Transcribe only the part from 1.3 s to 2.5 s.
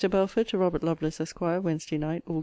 WEDNESDAY NIGHT, AUG.